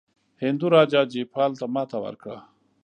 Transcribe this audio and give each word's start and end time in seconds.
هندو 0.43 0.67
راجا 0.75 1.01
جیپال 1.13 1.51
ته 1.59 1.65
ماته 1.75 1.97
ورکړه. 2.05 2.37